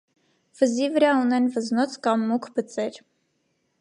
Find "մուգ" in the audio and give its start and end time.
2.33-2.49